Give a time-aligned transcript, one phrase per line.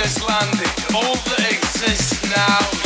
[0.00, 0.94] Weekend has.
[0.94, 2.79] All that exists now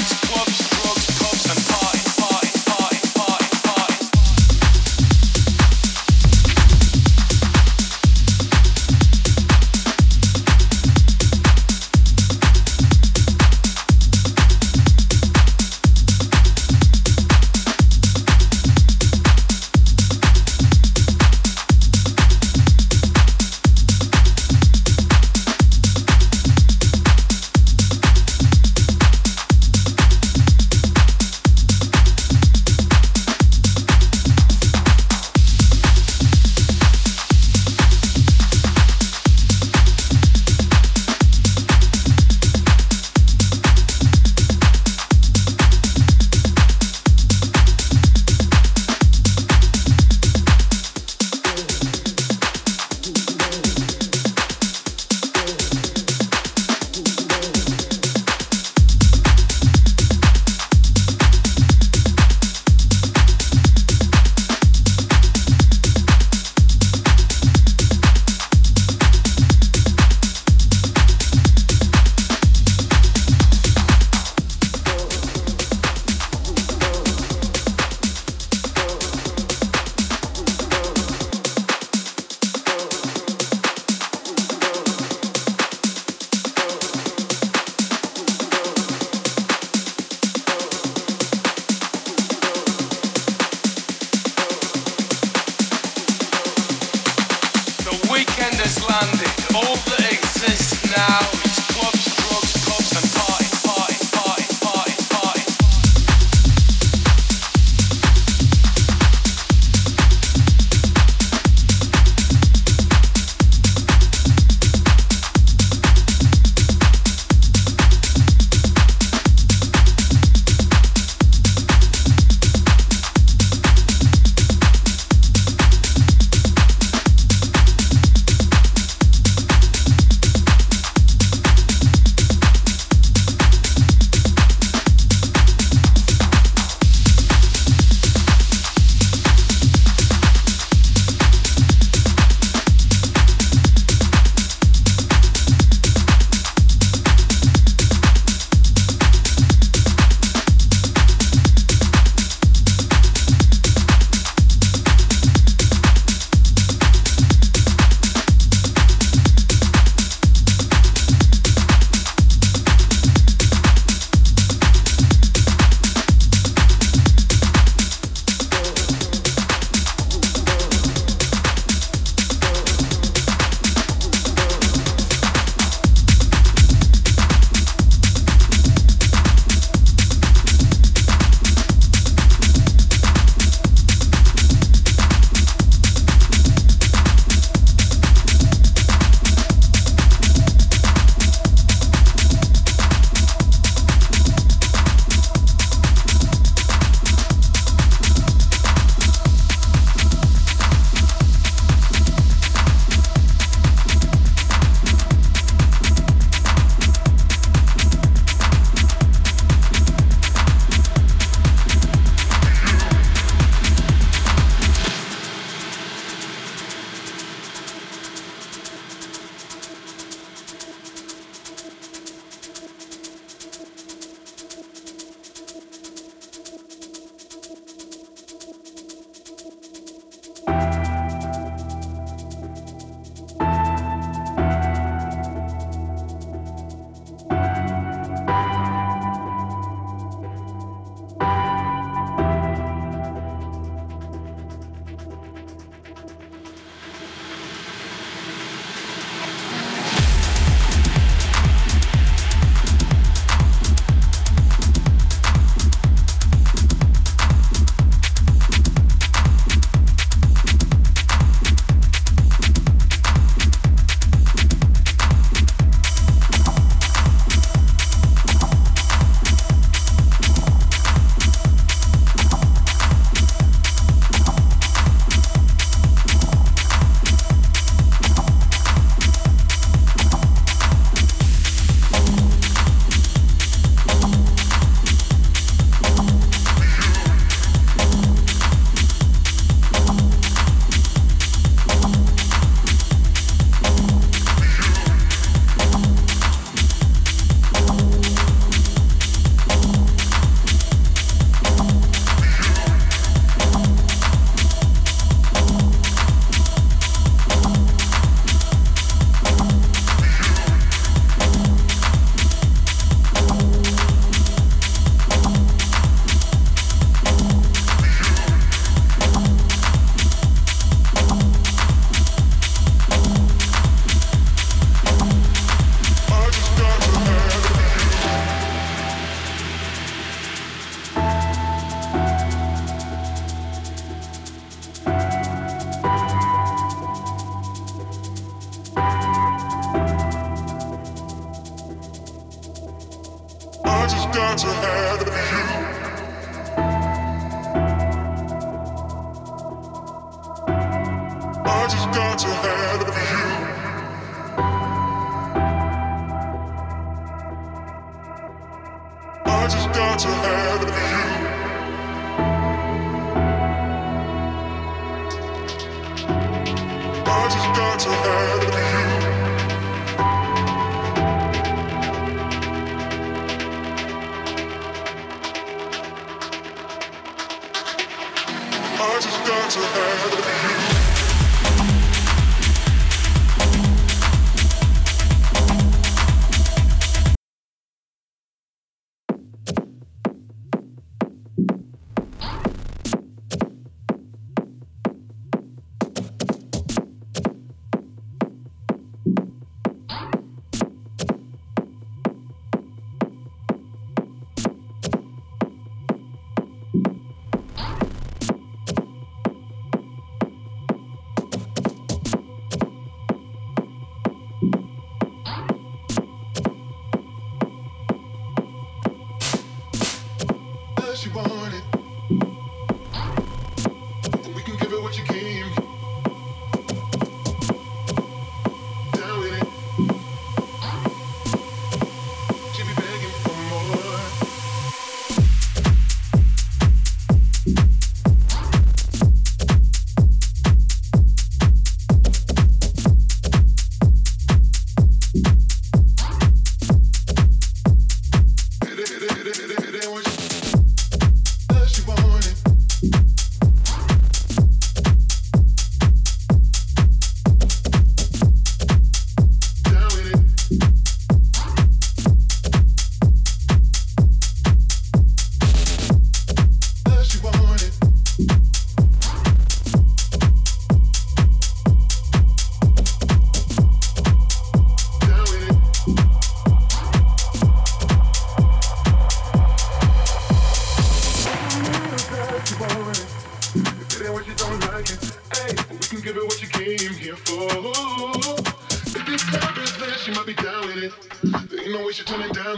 [378.86, 380.74] heart just got to have you.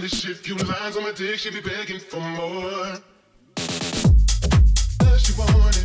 [0.00, 0.36] this shit.
[0.36, 2.98] Few lines on my dick, she be begging for more.
[4.98, 5.75] Does she want?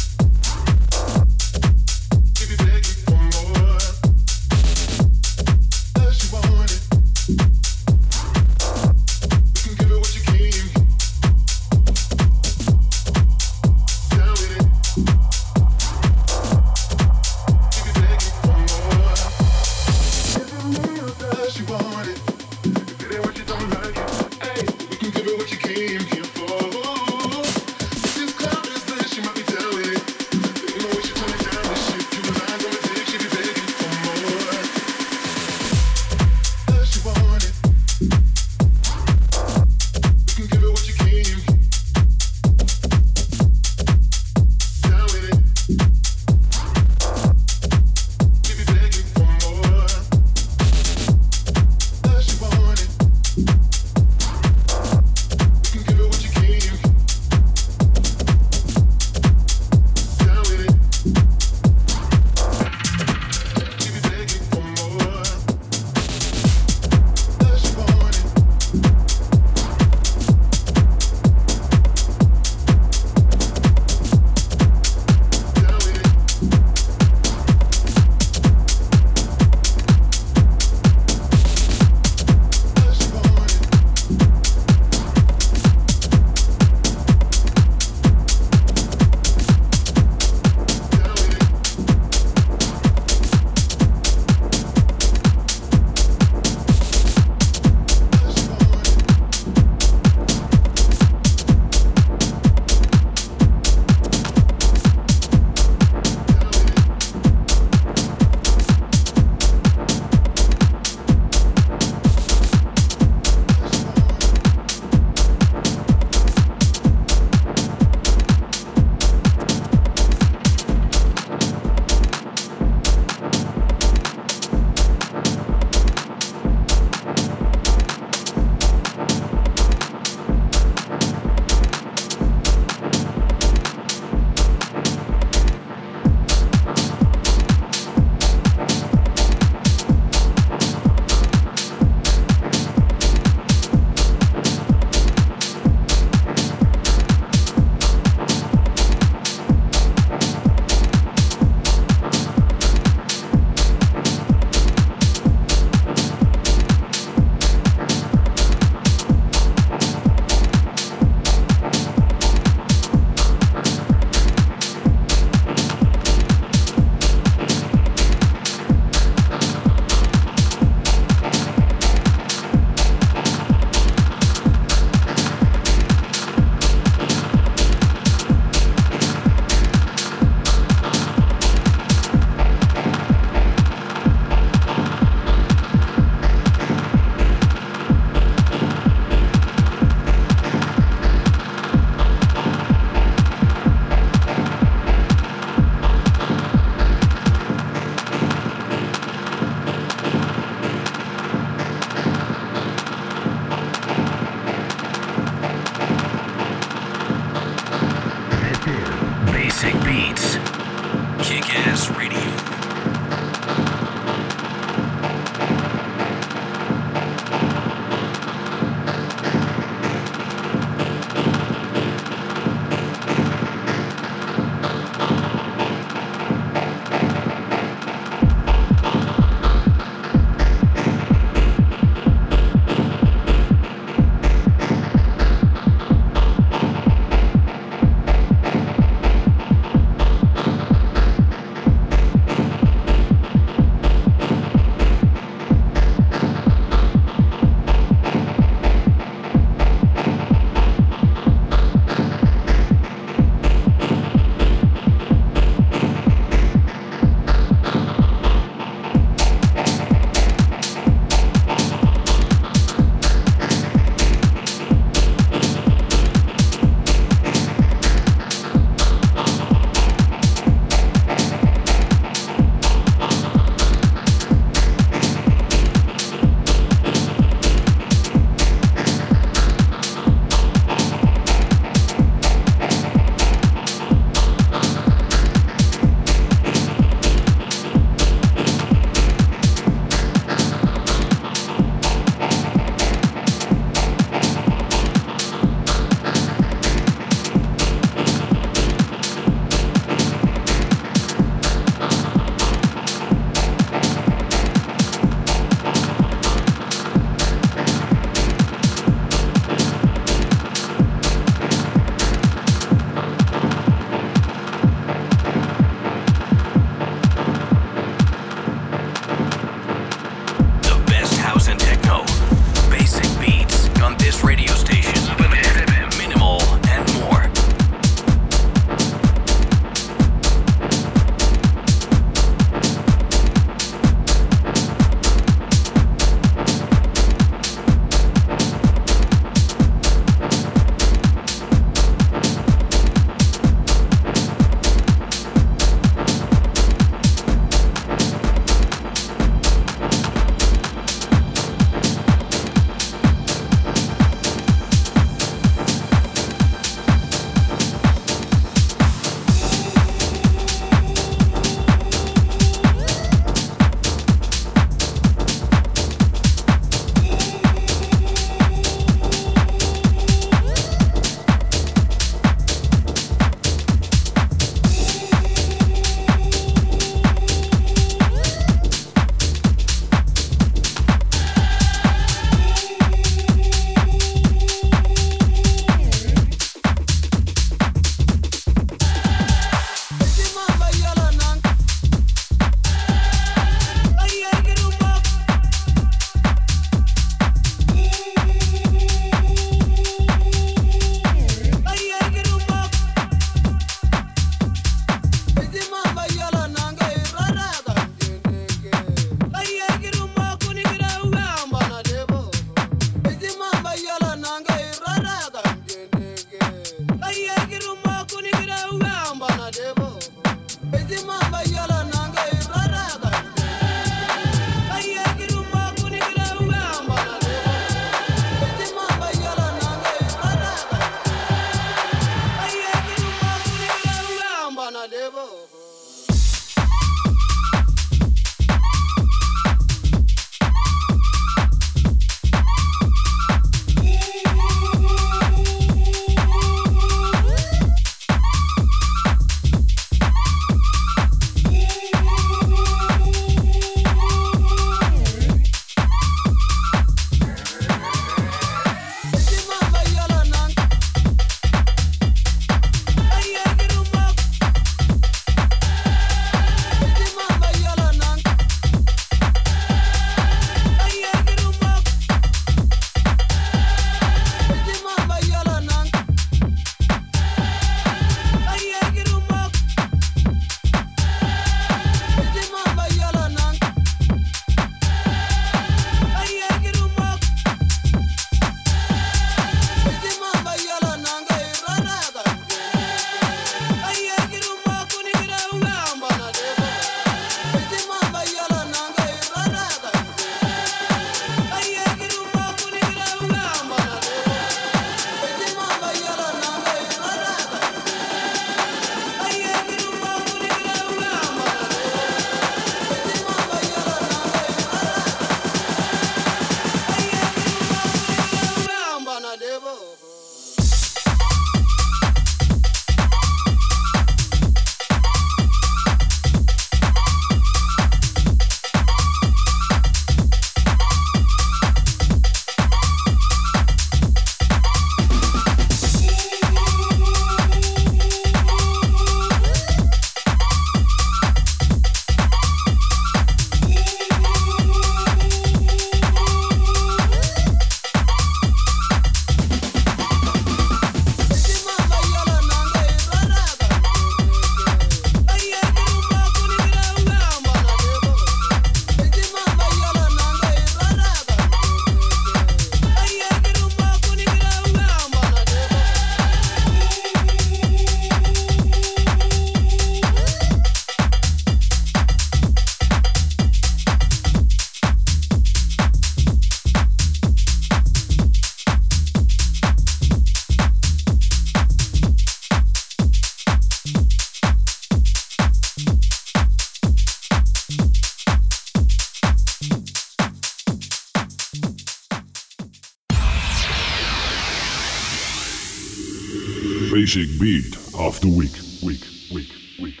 [597.14, 598.50] Basic beat of the week,
[598.82, 600.00] week, week, week,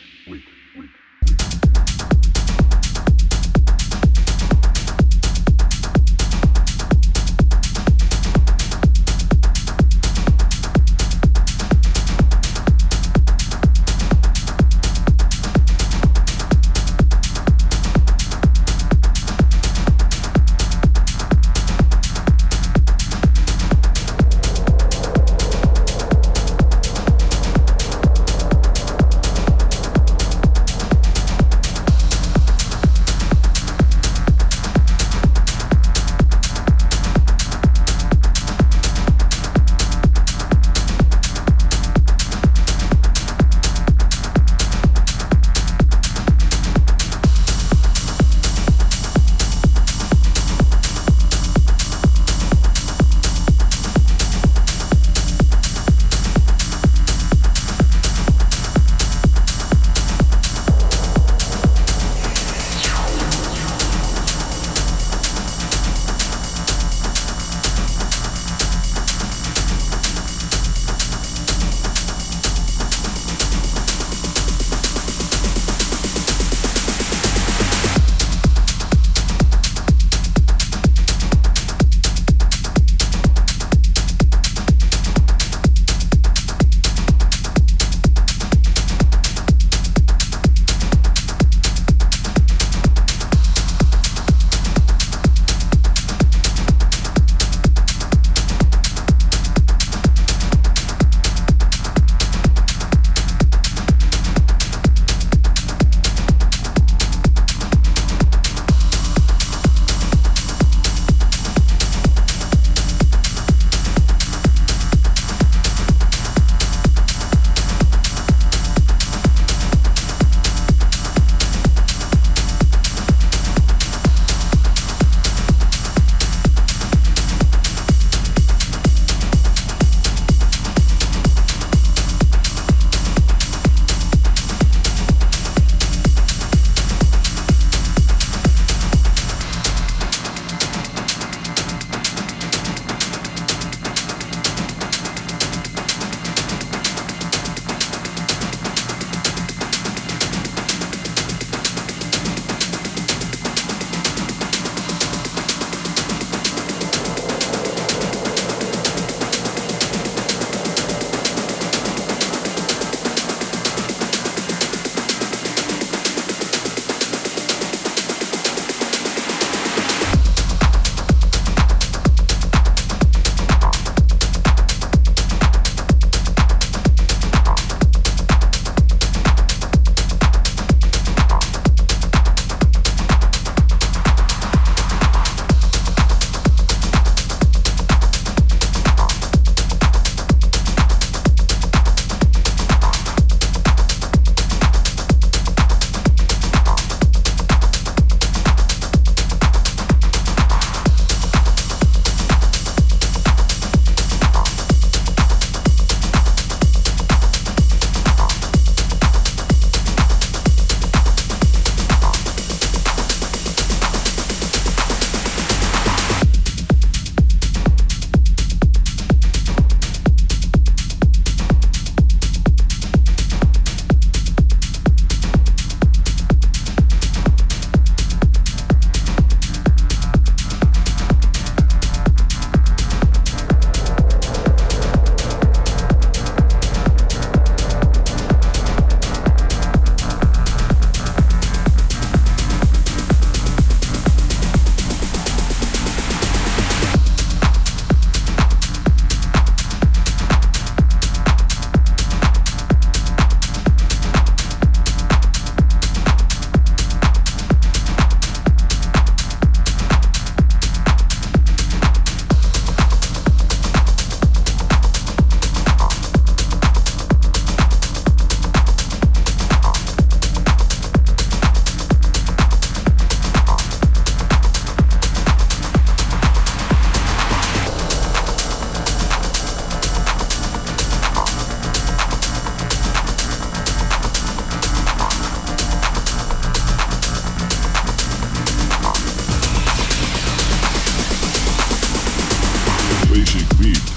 [293.14, 293.93] basic beat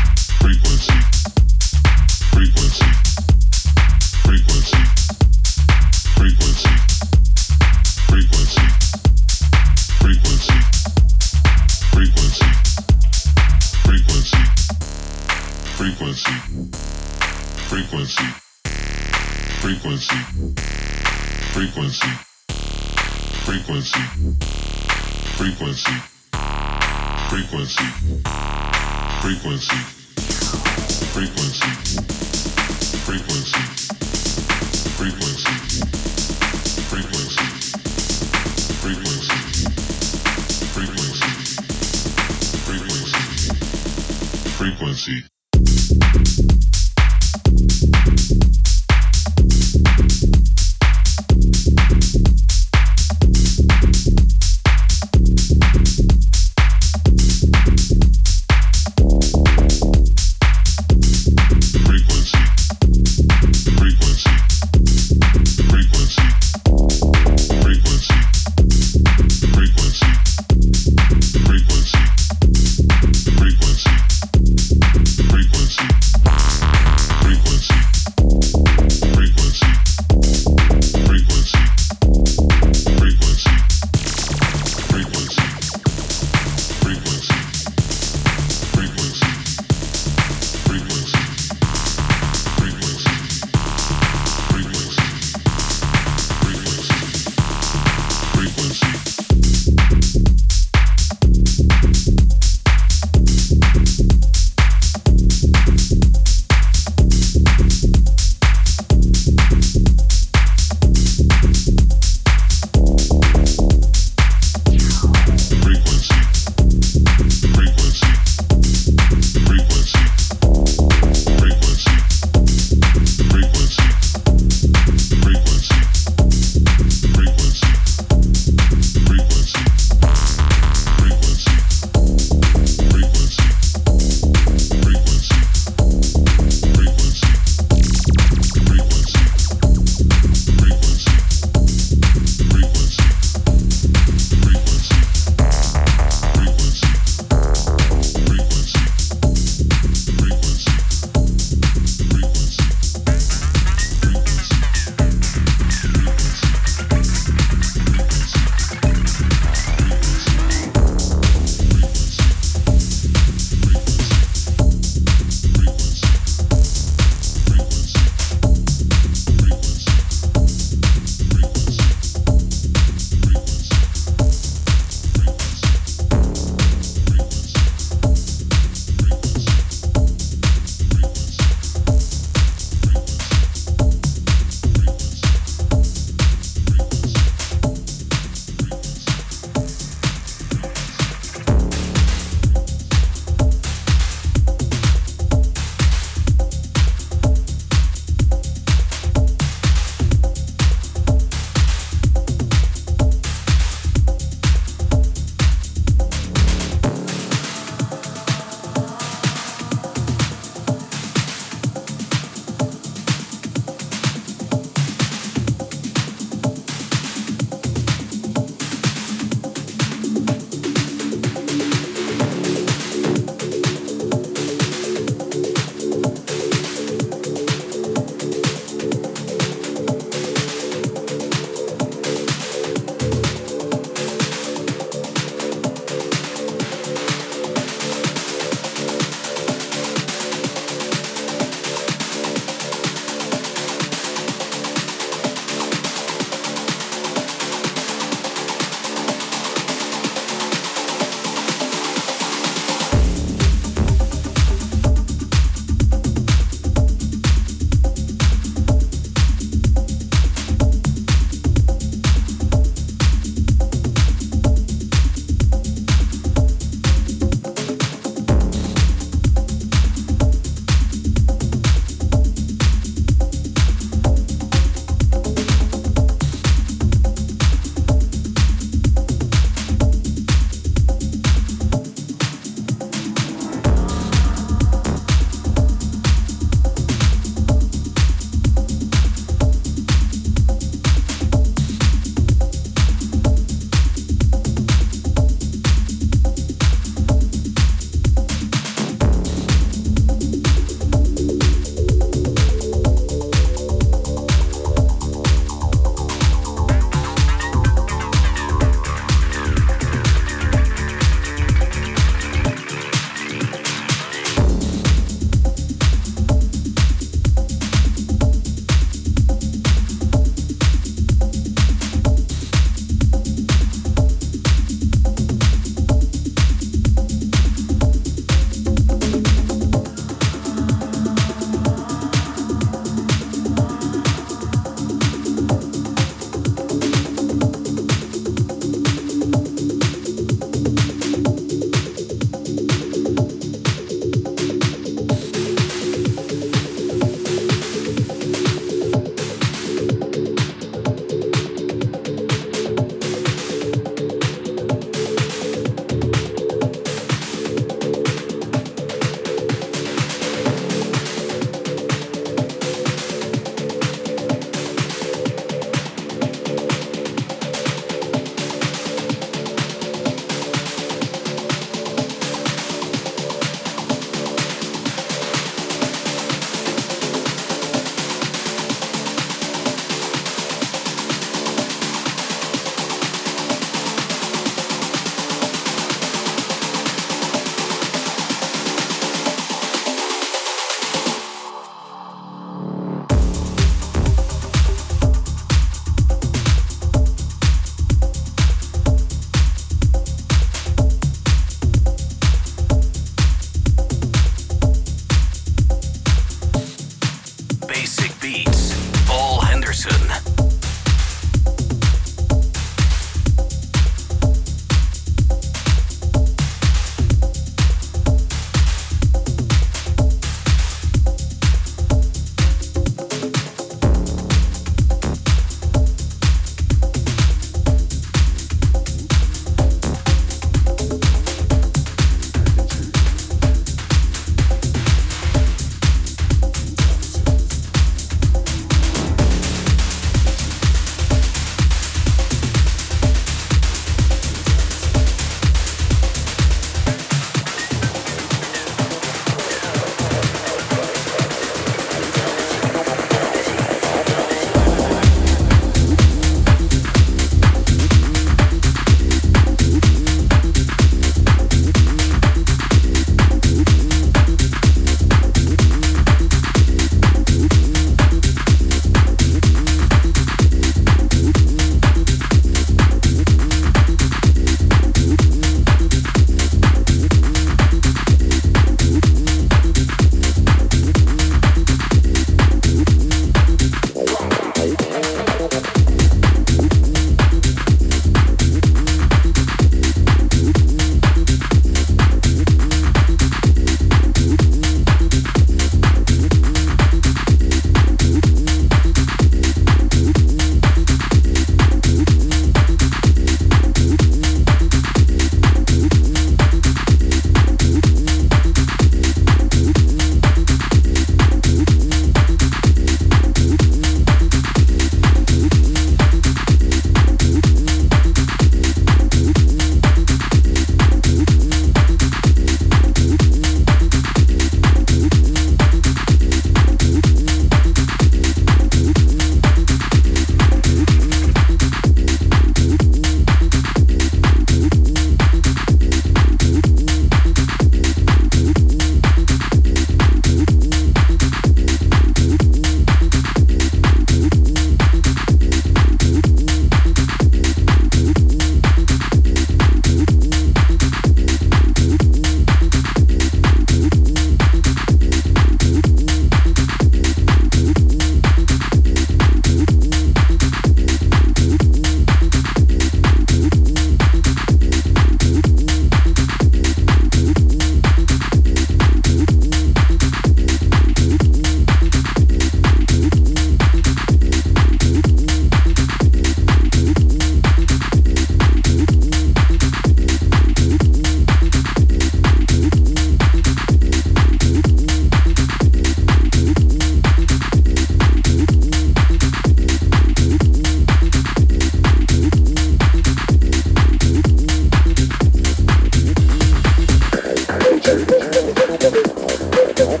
[599.84, 600.00] Get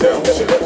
[0.00, 0.61] down, get down,